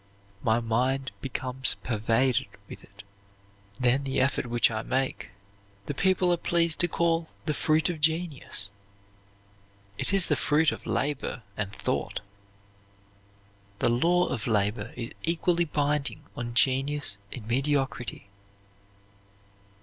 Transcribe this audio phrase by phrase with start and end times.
[0.41, 3.03] My mind becomes pervaded with it.
[3.79, 5.29] Then the effort which I make
[5.85, 8.71] the people are pleased to call the fruit of genius;
[9.99, 12.21] it is the fruit of labor and thought."
[13.77, 18.27] The law of labor is equally binding on genius and mediocrity.